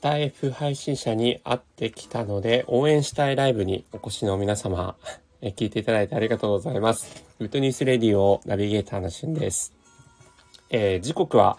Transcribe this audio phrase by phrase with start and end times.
[0.00, 4.96] スタイフ配信者に会ってきたので、応援したいライブにお越しの皆様、
[5.42, 7.22] え聞いていただいてありがとうございます。
[7.38, 9.74] ウッドニュースレディオナビゲーターのしゅんです。
[10.70, 11.58] えー、時刻は、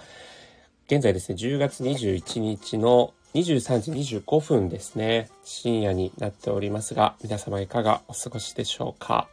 [0.87, 5.29] 現在ですね、10月21日の23時25分ですね。
[5.43, 9.27] 深夜になっておりますが、皆様いかがお過ごしでしょうか？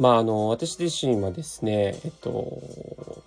[0.00, 2.60] まあ、あの、私自身はですね、えっと、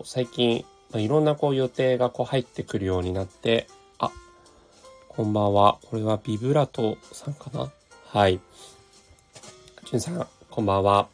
[0.03, 3.67] 最近、まあ、いろんなこう予定がこう入ってくるようになって、
[5.21, 5.77] こんばんは。
[5.87, 7.71] これはビブラトさんかな？
[8.07, 8.39] はい。
[9.85, 11.09] じゅんさん、こんばんは。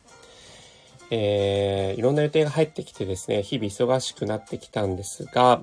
[1.12, 5.62] えー、いろんな予定が入ってきてですね、日々忙しくなってきたんですが、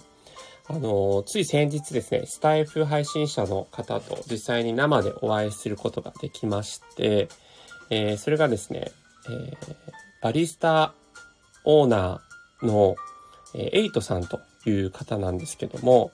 [0.66, 7.30] あの、つい先日ですね、スタイフ配信者の方と実際に生でお会いすることができまして、
[7.88, 8.90] えー、それがですね、
[9.26, 9.56] えー、
[10.20, 10.92] バリスタ
[11.64, 12.96] オーナーの、
[13.54, 16.10] えー、エイトさんという方なんですけども、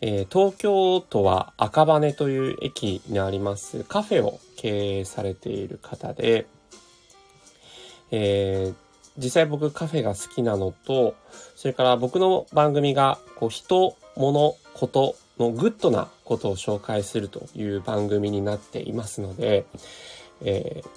[0.00, 3.84] えー、東京都は赤羽という駅にあります。
[3.84, 6.46] カフェを経営されている方で、
[8.10, 8.74] えー、
[9.18, 11.14] 実際僕カフェが好きなのと、
[11.54, 19.66] それから僕の番組がこう人、物、ことのグッドなことを紹介するという番組になっていますので、
[20.42, 20.88] えー、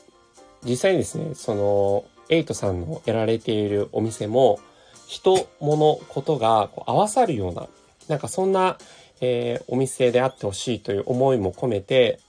[0.63, 4.59] 実際にですね、その、エイトさんのやられているお店も、
[5.07, 7.67] 人、物、ことがこう合わさるような、
[8.07, 8.77] なんかそんな、
[9.21, 12.19] えー、お店であってほしいという思いも込めて、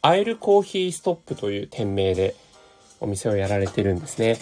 [0.00, 2.34] アイルコーヒーストップという店名で
[3.00, 4.38] お店をやられてるんですね。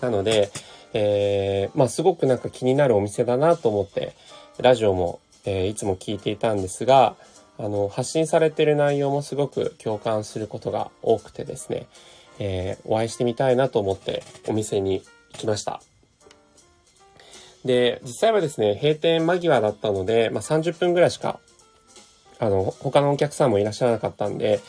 [0.00, 0.50] なので、
[0.92, 4.14] えー、まあすごくなんか気になるお店だなと思って、
[4.58, 7.16] ラジオも、えー、いつも聞いていたんですが、
[7.58, 11.86] あの、発信されてる内容もすごく共感することが多くてですね、
[12.38, 15.80] えー、お会いしてみたいなと思ってお店に行きました。
[17.64, 21.40] で、実際はですね、閉店間際だったので、まあ、30分ぐらいしか、
[22.38, 24.60] あの、他のお客さんもいらっしゃらなかったんで、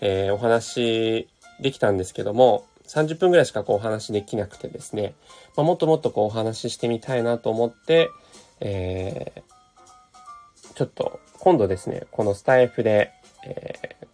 [0.00, 1.28] えー、お話
[1.60, 5.14] できたんですけども、30分ぐらいしかこうお話できなくてですね、
[5.56, 8.10] まあ、もっともっとこうお話ししてみたいなと思って、
[8.58, 13.12] えー、ちょっと今度ですね、このスタイフで、
[13.46, 14.06] えー、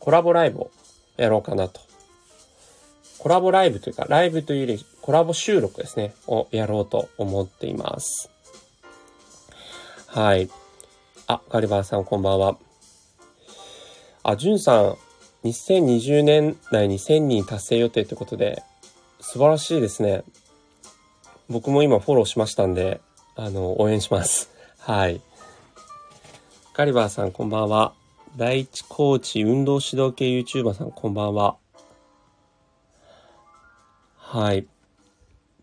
[0.00, 0.70] コラボライブを
[1.16, 1.80] やろうかなと
[3.20, 8.30] コラボライブというか、ライブというよりコラボ収録ですね、をやろうと思っています。
[10.06, 10.48] はい。
[11.26, 12.56] あ、ガリバーさんこんばんは。
[14.22, 14.96] あ、ジュンさん、
[15.44, 18.62] 2020年内に1000人達成予定ってことで、
[19.20, 20.24] 素晴らしいですね。
[21.50, 23.02] 僕も今フォローしましたんで、
[23.36, 24.50] あの、応援します。
[24.78, 25.20] はい。
[26.72, 27.92] ガリバーさんこんばんは。
[28.38, 31.56] 第一コーチ運動指導系 YouTuber さんこんばんは。
[34.32, 34.64] はい。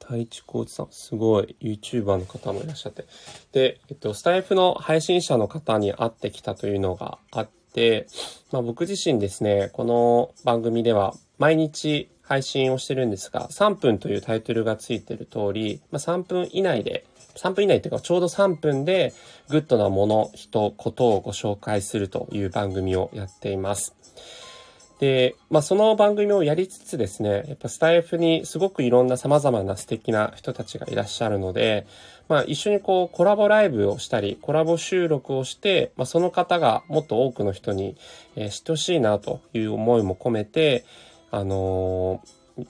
[0.01, 3.05] 太一コーチさん、すごい YouTuber の方もいらっしゃって。
[3.53, 8.07] で、えっと、スタイフの配信者の方に会ってきたというのがあって、
[8.51, 17.05] まあ僕自身ですね、この番組では毎日配信をしてるんですが、3分というタイトルがついてる通り、まあ3分以内で、
[17.37, 19.13] 3分以内というかちょうど3分で
[19.47, 23.95] グッドなもの、人、ことをご紹介するという番組をやっています。
[24.99, 31.85] で、まあその番組をやりつつですね、やっぱスタエフにすごくいろんな様々な素敵な人たちがいらっしゃるので、
[32.27, 37.95] まあ一緒にこうコラボライブをしたり、コラボ収録をして、まあその方がもっと多くの人に、
[38.35, 40.83] え知ってほしいなという思いも込めて、
[41.29, 42.65] あのー、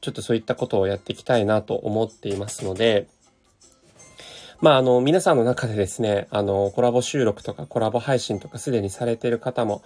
[0.00, 3.08] ちょっとそういったことをやっていきたいなと思っていますので、
[4.60, 9.82] まあ、あの、皆さんの中でですね、あの、コラボ収録とかコラボ配信とかすでにされている方も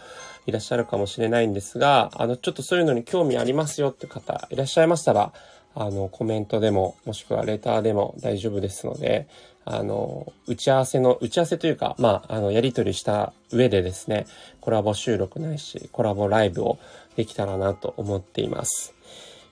[0.47, 5.33] いらっしゃるかもしれないんですが、あの、ちょっとそういうのに興味ありますよって方いらっしゃいましたら、
[5.75, 9.27] あの、コメントでも、もしくはレターでも大丈夫ですので、
[9.65, 14.27] あの、打ち合わせの、打ち合わせというか、まあ、あの、やり取りした上でですね、
[14.61, 16.79] コラボ収録ないし、コラボライブを
[17.17, 18.95] できたらなと思っています。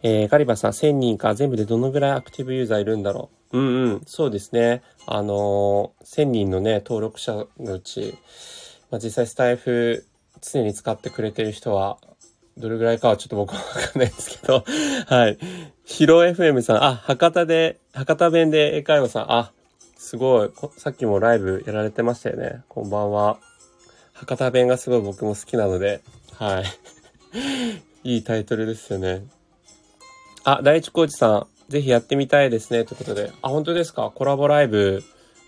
[0.02, 3.35] えー、ガリバさん1000人か全部でどのぐらいアクティブユーザーいるんだろう？
[3.52, 4.82] うんうん、そうですね。
[5.06, 8.18] あのー、1000人のね、登録者のうち、
[8.90, 10.04] まあ、実際スタイフ
[10.40, 11.98] 常に使ってくれてる人は、
[12.56, 14.64] どれぐらいかはちょっと僕はわかんないですけど、
[15.06, 15.38] はい。
[15.84, 19.52] ヒロ FM さん、あ、博多で、博多弁で英会話さん、あ、
[19.96, 20.50] すごい。
[20.76, 22.62] さっきもライブやられてましたよね。
[22.68, 23.38] こんばんは。
[24.12, 26.02] 博多弁がすごい僕も好きなので、
[26.34, 26.64] はい。
[28.04, 29.26] いいタイトルですよね。
[30.44, 32.84] あ、第一コーチさん、ぜひやってみたいですね。
[32.84, 33.32] ということで。
[33.42, 34.12] あ、本当ですか？
[34.14, 35.02] コラボライブ、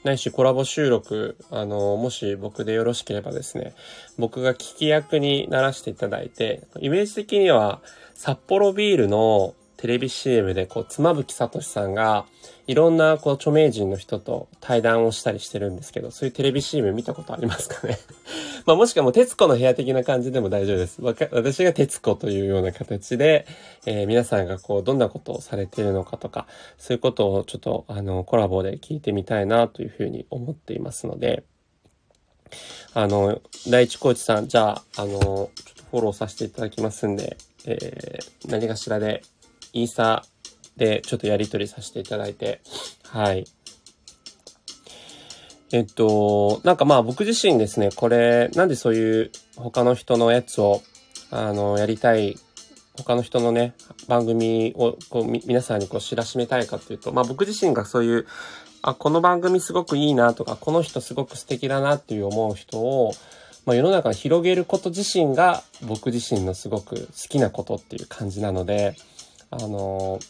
[0.05, 3.75] ないしコラボ収録、あの、もし僕でよろしければですね、
[4.19, 7.81] 僕が聞き役にならせていただいて、イメージ的には、
[8.15, 12.27] 札幌ビールの、テレビ CM で、こう、妻夫木聡さんが、
[12.67, 17.97] いろんな、こう、著名人の人と対談をしたりしてるんですけど、そういうテレビ CM 見たことありますかね？
[18.67, 21.01] まあ、もしくはも、徹子の部屋的な感じでも大丈夫です。
[21.01, 23.47] 私が徹子というような形で、
[23.87, 31.45] えー、皆さんがこう、どんなことをされているのかとか、そういうことをちょっと、あの、コラボで聞いてみたいなというふうに思っていますので、
[32.95, 39.23] あの、第一コーチさん、じゃあ、あの、ちょっとフォローさせていただきますんで、えー、何かしらで、
[39.73, 40.25] インスタ
[40.77, 42.61] でちょっとやり取りさせていただいて、
[43.05, 43.47] はい。
[45.71, 50.83] えっと、なんかまあ僕自身ですね、これ、なんでそういう他の人のやつを、
[51.31, 52.39] あの、やりたい、
[52.97, 53.75] 他の人のね、
[54.09, 58.27] 番組をこう皆さんにこう知らしめたいかっていうと、まあ僕自身がそういう
[58.83, 63.13] あ、この番組すごくいいなとか、この人すごく素敵だなっていう思う人を、
[63.67, 68.95] まあ、世の中に広げること自身が僕自身のすごく好きなことっていう感じなので、
[69.51, 70.21] あの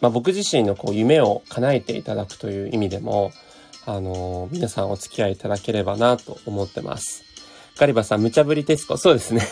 [0.00, 3.32] まあ、僕自身のこう夢を叶えていただくという意味でも、
[3.86, 7.24] あの皆さんお付き合いいただければなと思ってます。
[7.76, 8.96] ガリバさん、無茶ぶりテスト。
[8.96, 9.42] そうですね。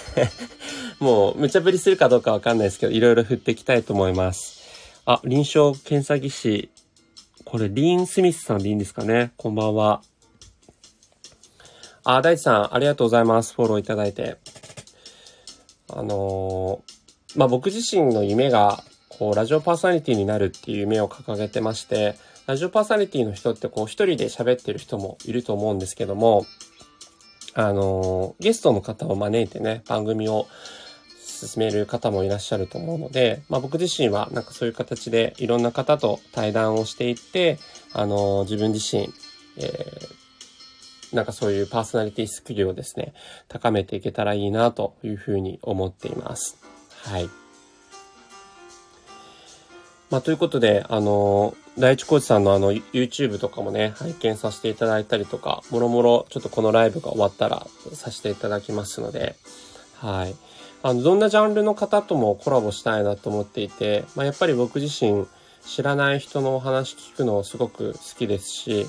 [1.00, 4.60] もう、無茶ぶりするかどうかわかんないですけど、いろいろ振っていきたいと思います。
[5.06, 6.70] あ、臨床検査技師、
[7.44, 10.02] これ、リーン・スミスさんでいいんですかねこんばんは。
[12.04, 13.54] あ、大地さん、ありがとうございます。
[13.54, 14.36] フォローいただいて。
[15.90, 16.97] あのー、
[17.38, 22.16] まあ、僕自身の夢が、こう、ラジオパーソナリティになるっていう夢を掲げてまして、
[22.48, 26.46] ラジオパーソナリティの人ってこう、一人で喋ってる人もいると思うんですけども、
[27.54, 30.48] あの、ゲストの方を招いてね、番組を
[31.24, 37.58] 進める方もいらっしゃると思うので、まあ僕自身はなんかそういう形でいろんな方と対談をしていって、
[37.92, 39.12] あの、自分自身、
[39.58, 43.14] えー、なんかそういうパーソナリティスキルをですね、
[43.46, 46.58] 高めていけたらいいなというふうに思っています。
[47.04, 47.28] はい。
[50.10, 59.36] まあ、ということで、あの、第一コーチさんのあの、YouTube とかもね、拝見させていただいたりとか、もろもろ、ちょっとこのライブが終わったらさせていただきますので、
[59.96, 60.34] はい。
[60.82, 65.26] あの、どんなジャンルの方ともコラボしたいなと思っていて、まあ、やっぱり僕自身
[65.62, 68.86] 知らない人のお話聞くのすごく好きですし、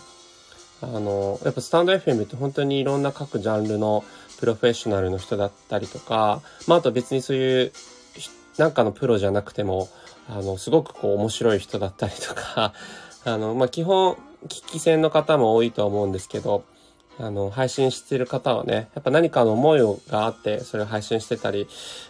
[0.81, 4.05] あの、やっぱスタンド FM って本当にいろんな各ジャンルの
[4.39, 7.73] プロフェッショナルの人だったりとか、まあ、あと別にそういう
[8.59, 9.87] なんかのプロじゃなくても、
[10.29, 12.73] あの、すごくこう面白い人だったりとか、
[13.23, 14.17] あの、まあ、基本、
[14.47, 16.63] 聞き戦の方も多いと思うんですけど、
[17.17, 19.79] あの、配信してる方はね、やっぱ何かの思い
[20.09, 21.67] があって、それを配信してたり、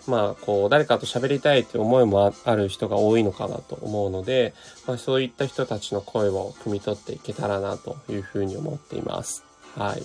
[0.07, 4.53] まあ、こう、誰かと喋りたいっていう思いもある人が多いのかなと思うので、
[4.87, 9.43] まあ、そういった人たちの声を汲み取っていけたらなというふうに思っています。
[9.75, 10.03] はい。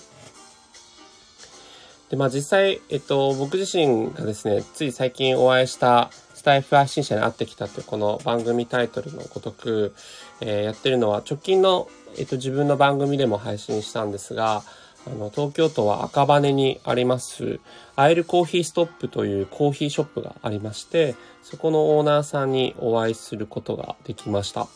[2.09, 6.11] で、まあ実際、えっと、僕自身がですね、つい最近お会いした
[6.45, 9.95] タイフ配信者に会ってきたというこの番組タイトルのごとく、
[10.41, 11.89] えー、やってるのは直近の、
[12.19, 14.61] えっと、自分の番組でも配信したんですが、
[15.07, 17.59] あの、東京都は赤羽にあります、
[17.95, 24.67] アイルコーヒーストップというコーヒーショップがありまして、そこのオーナーさんにお会いすることができました。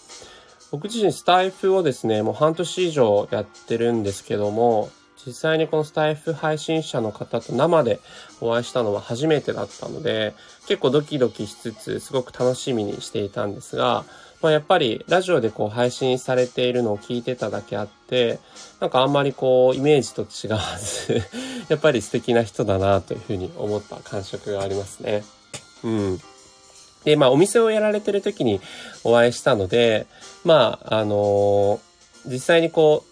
[0.72, 4.90] 僕自身スタイフをですね、もう半年以上やってるんですけども、
[5.26, 8.00] 実際にこのスタイフ配信者の方と生で
[8.40, 10.34] お会いしたのは初めてだったので、
[10.68, 14.06] 結構ドキドキしつつ、すごく楽しみにしていたんですが、
[14.42, 18.40] まあ、やっぱりラジオでこう配信されているのを聞いてただけあって、
[18.80, 21.22] なんかあんまりこうイメージと違わず
[21.68, 25.26] やっぱり素敵な人だなというふうに思った感触がありますね。
[25.84, 26.22] うん。
[27.04, 28.62] で、まあお店をやられてる時に
[29.04, 30.08] お会いしたので、
[30.46, 33.09] まああのー、実際にこう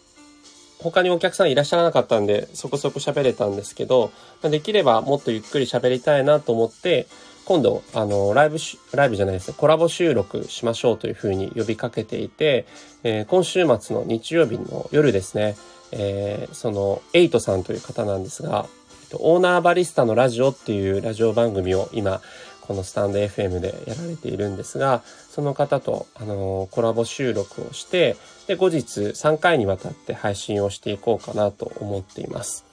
[0.80, 4.12] 他にお客さんいらっしゃらなかったんで、そこそこ喋れたんですけど、
[4.44, 7.08] できればもっとゆっくり喋りたいなと思って、
[7.46, 8.58] 今度、あの、ライブ
[8.92, 12.66] ライブじゃないですね、コラボ収録しましょうというふうに呼びかけていて、
[13.04, 15.56] えー、今週末の日曜日の夜ですね、
[15.94, 18.68] えー、その、エイトさんという方なんですが、
[19.14, 22.22] オーナーバリスタのラジオっていうラジオ番組を今、
[22.68, 32.66] このスタンド FM でやられているんですが、その方と、あの、コラボ収録をして、で、後日3回にわたって配信をしていこうかなと思っています。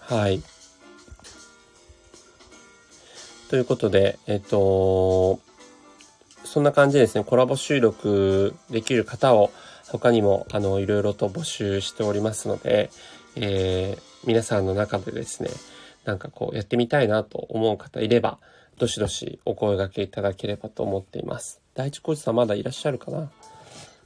[0.00, 0.42] はい。
[3.48, 5.38] ということで、えっと、
[6.44, 9.52] そんな感じでですね、コラボ収録できる方を
[9.88, 12.90] 他にも、あの、いろいろと募集しておりますので、
[13.36, 15.50] えー、皆さんの中でですね、
[16.04, 18.38] なんかこうやってみたいなと思う方いれば、
[18.78, 21.60] どしどしお声掛けいただければと思っています。
[21.74, 23.30] 第一コーチさんまだいらっしゃるかな？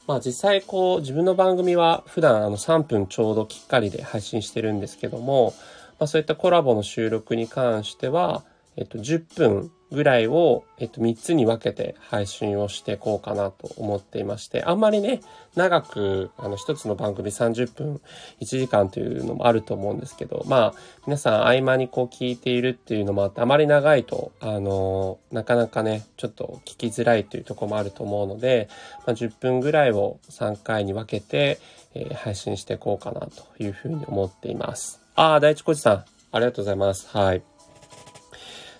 [0.06, 5.54] まあ実際こう自分の番組は普段あの3分ちょうどきっかりで配信してるんですけども、
[5.98, 8.42] まあそういったコラボの収録に関しては、
[8.76, 15.20] えっと、10分ぐらいを、えっと、3つに分けて配信をしていこうかなと思っていまして、あんまりね、
[15.54, 18.00] 長く、あの、一つの番組30分、
[18.40, 20.74] 1時間というのもあると思うんですけど、まあ、
[21.06, 28.68] 皆さん合間にこう聞いているっていうのもあって、あまり長いと、あの、なかなかね、ちょっと聞きづらいというとこもあると思うので、
[29.06, 31.60] まあ、10分ぐらいを3回に分けて、
[31.94, 35.00] えー、配信していこうかなというふうに思っています。
[35.14, 37.08] ああ、大地コーチさん、ありがとうございます。
[37.16, 37.53] はい。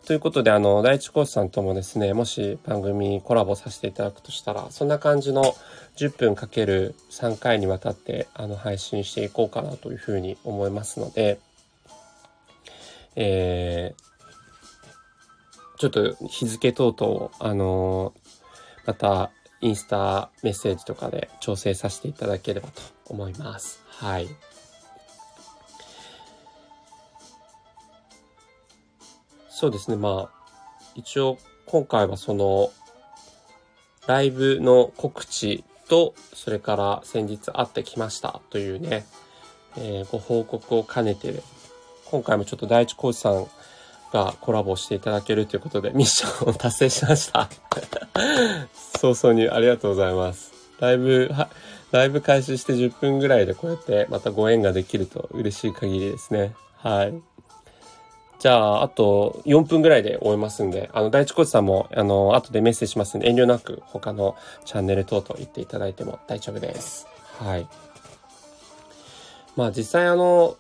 [0.07, 5.55] ということで、あの、第一コーチさんともですね、もし番組コラボさせていただくとしたら、そんな感じの
[5.97, 11.41] 10分かける3回にわたって、あの、配信していこうかなというふうに思いますので、
[13.17, 18.13] えー、ちょっと日付等々、あの
[18.87, 19.31] また、
[19.61, 23.83] インスタメッセージとかで調整させていただければと思います。
[23.87, 24.29] はい。
[29.57, 32.73] そうですね、まあ、一応今回はその、
[34.09, 39.07] ライブの告知と、それから先日会ってきましたというね、
[39.77, 41.41] えー、ご報告を兼ねて、
[42.07, 43.47] 今回もちょっと第一コーチさん
[44.13, 47.49] がコラボしていただけるということで、ミッションを達成しました。
[48.99, 50.53] 早々にありがとうございます。
[50.81, 51.49] ライブ、は、
[51.93, 56.57] ライブ開始して10分ぐらいでこうやってまたご縁ができると嬉しい限りですね。
[56.79, 57.34] はい。
[58.45, 64.37] じゃあ、あと4分ぐらいで終えますんで、あの、第一コーチさんも、あの、後でメッセージしますんで、遠慮なく他の
[64.67, 67.07] チャンネル等々言っていただいても大丈夫です。
[67.39, 67.67] はい。
[69.57, 70.59] まあ実際あの、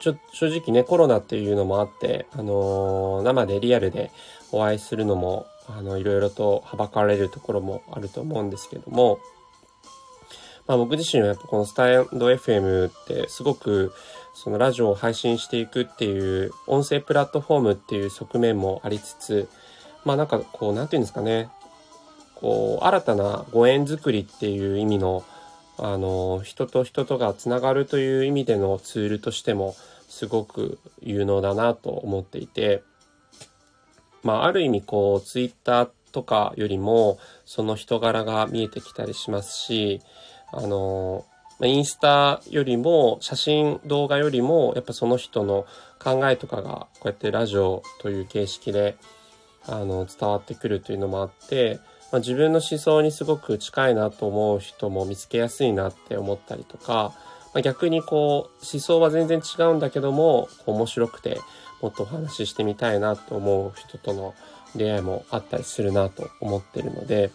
[0.00, 4.10] ちょ、正直ね、コロナっていうのもあって、あのー、生でリアルで
[4.50, 9.20] お会いするのも、あの、いろいろとはばかれるところもあると思うんですけども、
[10.66, 13.92] まあ僕自身はやっぱこのスタンド FM ってすごく
[14.34, 19.48] そのラジオを配信していくっていう音声プラットフォームっていう側面もありつつ、
[20.04, 21.48] まあなんかこう、なんていうんですかね、
[22.34, 25.24] こう、新たなご縁作りっていう意味の、
[25.78, 29.74] あの、人と人とがつながるという意味でのツールとしても、
[30.08, 32.82] すごく有能だなと思っていて、
[34.22, 40.00] まあある意味こう、ツイッターとかよりも、その人柄が見えてきたりしますし、
[40.52, 41.24] あの、
[41.62, 45.66] インスタよりも、写真、動画よりも、やっぱその人の
[46.02, 48.96] 考えとかが、こうやってラジオという形式で、
[49.66, 51.78] あの、伝わってくるというのもあって、
[52.12, 57.12] まあ、自分の思想にすごく近いなと思う人も見つけやすいなって思ったりとか、
[57.54, 61.40] まあ、逆にこう、思想は全然違うんだけども、面白くて、
[61.80, 64.34] もっとお話ししてみたいなと思う人との
[64.74, 67.30] 出会いもあったりするなと思ってるので、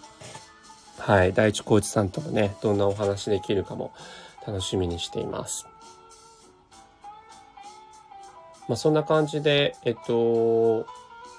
[1.00, 3.92] はい、第一コーチさんともね、どんなお話できるかも
[4.46, 5.66] 楽しみにしています。
[8.68, 10.86] まあ、そんな感じで、えっと、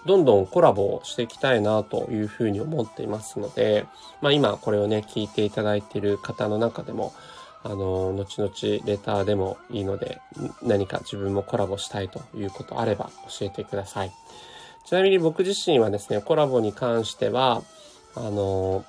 [0.07, 3.87] どんどんコラボをしていきたいなというふうに思っていますので、
[4.21, 7.13] まあ、今これをね、聞いていただいている方の中でも、
[7.63, 10.21] あの、後々レターでもいいので、
[10.63, 14.13] 何か自分もコラボしたいということあれば教えてください。
[14.87, 17.63] ちなみに僕自身はですね、コラボに関しては、
[18.17, 18.85] あの、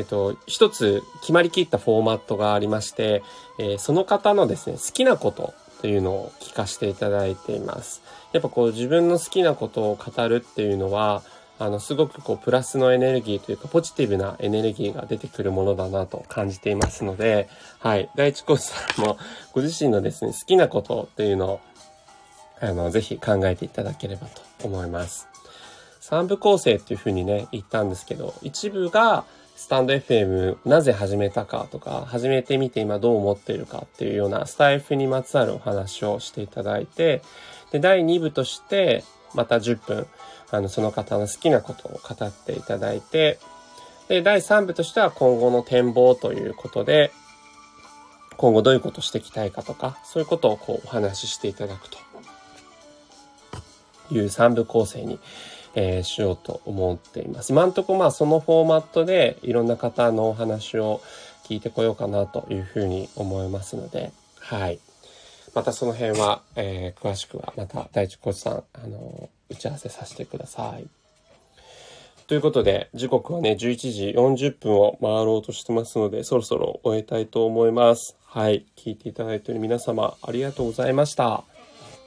[0.00, 3.22] えっと、一つ決まりきったフォーマットがありまして、
[3.58, 5.52] えー、その方のですね、好きなこと
[5.82, 8.02] というのを聞かせていただいています。
[8.32, 11.22] やっぱこう自分の好きなことを語るっていうのは、
[11.58, 18.08] あの、すごくこう、プラスのエネルギーというか、ポジティブなエネルギーが出てくるものだなと感じていますので、はい。
[18.16, 19.18] 第一コーチさんも、
[19.52, 21.60] ご自身のですね、好きなことっていうのを、
[22.62, 25.28] あの、ぜひ考えていただければと思います。
[26.00, 29.24] 三部構成っていうふうにね、言ったんですけど、一部が、
[29.60, 37.20] スタンド FM なぜ始めたかとか、始めてみて今どう思っているかっていうようなスタイフにまつわるお話をしていただいて、
[37.70, 40.06] で、第2部として、また10分、
[40.50, 43.38] あの、その方の好きなことを語っていただいて、
[44.08, 47.12] で、第3部としては今後の展望ということで、
[48.38, 51.98] 今後どういうことをしていきたいかとか、そういうことをこうお話ししていただくと
[54.10, 55.20] いう3部構成に
[55.74, 57.50] えー、しようと思っています。
[57.50, 61.00] 今んとこまあそのフォーマットでいろんな方のお話を
[61.44, 64.78] 聞いてこようかなというふうに思いますので、はい。
[65.54, 70.86] またその辺は、えー、詳しくはまた第一コーチさん、あの打ち合わせさせてください。
[72.28, 78.16] ということで、時刻はね、11時40分を回ろうとしてますので、そろそろ終えたいと思います。
[78.24, 78.64] はい。
[78.76, 81.42] 聞いていただいている皆様、ありがとうございました。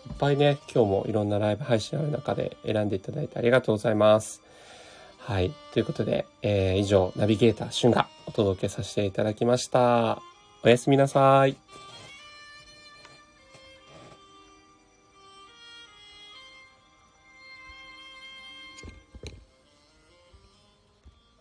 [0.09, 4.41] いっぱいね、今日もいろんなライブ配信ある中で選んでいただいてありがとうございます。
[5.17, 5.53] はい。
[5.73, 10.21] ということで、えー、以上、ナビゲーター、シュンがお届けさせていただきました。
[10.63, 11.55] おやすみなさい。